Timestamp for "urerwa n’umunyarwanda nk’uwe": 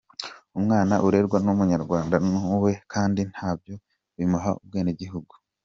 1.07-2.71